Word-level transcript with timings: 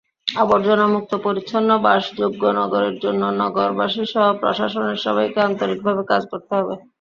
আবর্জনামুক্ত 0.37 1.11
পরিচ্ছন্ন 1.25 1.69
বাসযোগ্য 1.85 2.41
নগরের 2.59 2.95
জন্য 3.03 3.21
নগরবাসীসহ 3.41 4.25
প্রশাসনের 4.41 4.99
সবাইকে 5.05 5.39
আন্তরিকভাবে 5.47 6.01
কাজ 6.11 6.23
করতে 6.31 6.51
হবে। 6.59 6.73